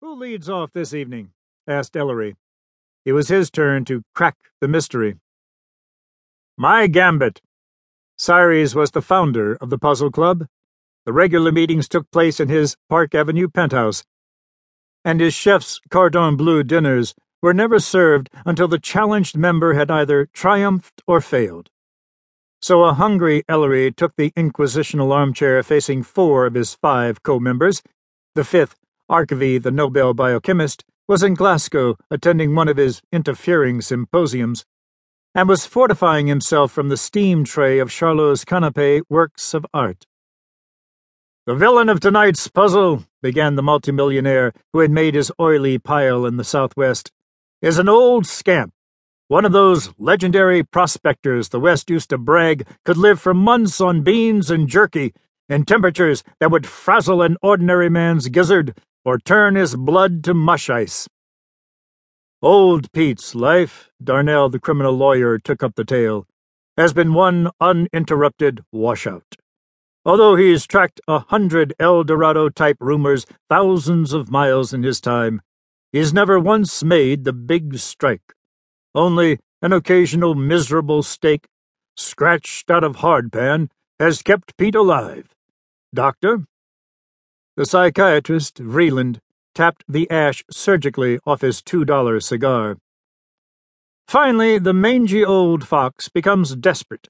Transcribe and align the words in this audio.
Who 0.00 0.14
leads 0.14 0.48
off 0.48 0.72
this 0.72 0.94
evening? 0.94 1.32
asked 1.66 1.96
Ellery. 1.96 2.36
It 3.04 3.14
was 3.14 3.28
his 3.28 3.50
turn 3.50 3.84
to 3.86 4.02
crack 4.14 4.36
the 4.60 4.68
mystery. 4.68 5.16
My 6.56 6.86
gambit. 6.86 7.42
Cyrus 8.16 8.76
was 8.76 8.92
the 8.92 9.02
founder 9.02 9.54
of 9.56 9.70
the 9.70 9.78
Puzzle 9.78 10.12
Club. 10.12 10.46
The 11.04 11.12
regular 11.12 11.50
meetings 11.50 11.88
took 11.88 12.08
place 12.12 12.38
in 12.38 12.48
his 12.48 12.76
Park 12.88 13.12
Avenue 13.12 13.48
penthouse, 13.48 14.04
and 15.04 15.20
his 15.20 15.34
chef's 15.34 15.80
cordon 15.90 16.36
bleu 16.36 16.62
dinners 16.62 17.16
were 17.42 17.54
never 17.54 17.80
served 17.80 18.30
until 18.46 18.68
the 18.68 18.78
challenged 18.78 19.36
member 19.36 19.74
had 19.74 19.90
either 19.90 20.26
triumphed 20.26 21.02
or 21.08 21.20
failed. 21.20 21.70
So 22.62 22.84
a 22.84 22.92
hungry 22.92 23.42
Ellery 23.48 23.90
took 23.90 24.14
the 24.16 24.30
inquisitional 24.36 25.12
armchair 25.12 25.62
facing 25.64 26.04
four 26.04 26.46
of 26.46 26.54
his 26.54 26.74
five 26.74 27.22
co 27.24 27.40
members. 27.40 27.82
The 28.34 28.44
fifth, 28.44 28.76
Arkavy, 29.10 29.62
the 29.62 29.70
Nobel 29.70 30.14
biochemist, 30.14 30.84
was 31.06 31.22
in 31.22 31.34
Glasgow 31.34 31.96
attending 32.10 32.54
one 32.54 32.68
of 32.68 32.76
his 32.76 33.00
interfering 33.12 33.80
symposiums, 33.80 34.64
and 35.34 35.48
was 35.48 35.66
fortifying 35.66 36.26
himself 36.26 36.72
from 36.72 36.88
the 36.88 36.96
steam 36.96 37.44
tray 37.44 37.78
of 37.78 37.90
Charlot's 37.90 38.44
canapé 38.44 39.02
works 39.08 39.54
of 39.54 39.66
art. 39.72 40.06
The 41.46 41.54
villain 41.54 41.88
of 41.88 42.00
tonight's 42.00 42.48
puzzle, 42.48 43.04
began 43.22 43.54
the 43.54 43.62
multimillionaire 43.62 44.52
who 44.72 44.80
had 44.80 44.90
made 44.90 45.14
his 45.14 45.32
oily 45.40 45.78
pile 45.78 46.26
in 46.26 46.36
the 46.36 46.44
southwest, 46.44 47.10
is 47.62 47.78
an 47.78 47.88
old 47.88 48.26
scamp 48.26 48.72
one 49.28 49.44
of 49.44 49.52
those 49.52 49.92
legendary 49.98 50.62
prospectors 50.62 51.50
the 51.50 51.60
West 51.60 51.90
used 51.90 52.08
to 52.08 52.16
brag 52.16 52.66
could 52.86 52.96
live 52.96 53.20
for 53.20 53.34
months 53.34 53.78
on 53.78 54.00
beans 54.00 54.50
and 54.50 54.66
jerky 54.66 55.12
in 55.50 55.66
temperatures 55.66 56.24
that 56.40 56.50
would 56.50 56.66
frazzle 56.66 57.20
an 57.20 57.36
ordinary 57.42 57.90
man's 57.90 58.28
gizzard 58.28 58.74
or 59.08 59.16
turn 59.16 59.54
his 59.54 59.74
blood 59.74 60.22
to 60.22 60.34
mush 60.34 60.68
ice. 60.68 61.08
Old 62.42 62.92
Pete's 62.92 63.34
life, 63.34 63.88
Darnell 64.04 64.50
the 64.50 64.58
criminal 64.58 64.92
lawyer 64.92 65.38
took 65.38 65.62
up 65.62 65.76
the 65.76 65.84
tale, 65.86 66.26
has 66.76 66.92
been 66.92 67.14
one 67.14 67.50
uninterrupted 67.58 68.60
washout. 68.70 69.24
Although 70.04 70.36
he's 70.36 70.66
tracked 70.66 71.00
a 71.08 71.20
hundred 71.20 71.72
El 71.78 72.04
Dorado 72.04 72.50
type 72.50 72.76
rumors 72.80 73.24
thousands 73.48 74.12
of 74.12 74.30
miles 74.30 74.74
in 74.74 74.82
his 74.82 75.00
time, 75.00 75.40
he's 75.90 76.12
never 76.12 76.38
once 76.38 76.84
made 76.84 77.24
the 77.24 77.32
big 77.32 77.78
strike. 77.78 78.34
Only 78.94 79.38
an 79.62 79.72
occasional 79.72 80.34
miserable 80.34 81.02
stake, 81.02 81.46
scratched 81.96 82.70
out 82.70 82.84
of 82.84 82.96
hardpan, 82.96 83.70
has 83.98 84.20
kept 84.20 84.58
Pete 84.58 84.74
alive. 84.74 85.34
Doctor? 85.94 86.44
The 87.58 87.66
psychiatrist, 87.66 88.62
Vreeland, 88.62 89.18
tapped 89.52 89.82
the 89.88 90.08
ash 90.12 90.44
surgically 90.48 91.18
off 91.26 91.40
his 91.40 91.60
two 91.60 91.84
dollar 91.84 92.20
cigar. 92.20 92.78
Finally, 94.06 94.60
the 94.60 94.72
mangy 94.72 95.24
old 95.24 95.66
fox 95.66 96.08
becomes 96.08 96.54
desperate. 96.54 97.08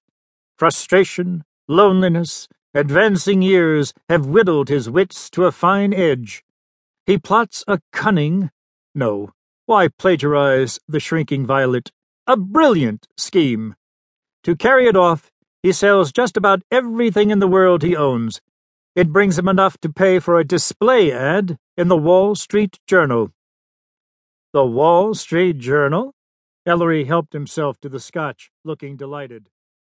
Frustration, 0.57 1.45
loneliness, 1.69 2.49
advancing 2.73 3.43
years 3.43 3.93
have 4.09 4.25
whittled 4.25 4.71
his 4.71 4.89
wits 4.89 5.29
to 5.33 5.45
a 5.45 5.53
fine 5.53 5.93
edge. 5.93 6.43
He 7.05 7.19
plots 7.19 7.63
a 7.69 7.81
cunning, 7.93 8.51
no, 8.95 9.35
why 9.67 9.89
plagiarize 9.89 10.81
the 10.89 10.99
shrinking 10.99 11.45
violet? 11.45 11.93
A 12.27 12.39
brilliant 12.39 13.07
scheme. 13.19 13.77
To 14.45 14.57
carry 14.57 14.87
it 14.87 14.97
off, 14.97 15.31
he 15.63 15.73
sells 15.73 16.11
just 16.11 16.39
about 16.39 16.63
everything 16.71 17.29
in 17.29 17.39
the 17.39 17.47
world 17.47 17.83
he 17.83 17.95
owns. 17.95 18.41
It 18.99 19.13
brings 19.13 19.39
him 19.39 19.47
enough 19.47 19.79
to 19.83 19.93
pay 19.93 20.19
for 20.19 20.41
a 20.41 20.45
display 20.45 21.13
ad 21.13 21.57
in 21.77 21.87
the 21.87 21.97
Wall 21.97 22.35
Street 22.35 22.81
Journal. 22.85 23.31
The 24.53 24.67
Wall 24.67 25.15
Street 25.15 25.59
Journal? 25.59 26.17
Ellery 26.67 27.05
helped 27.05 27.33
himself 27.33 27.79
to 27.83 27.89
the 27.89 28.01
scotch, 28.01 28.51
looking 28.65 28.97
delighted. 28.97 29.51